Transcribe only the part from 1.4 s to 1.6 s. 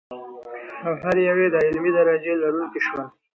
یې د